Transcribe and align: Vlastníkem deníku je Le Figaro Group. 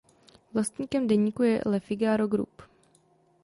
Vlastníkem 0.53 1.07
deníku 1.07 1.43
je 1.43 1.61
Le 1.65 1.79
Figaro 1.79 2.27
Group. 2.27 2.61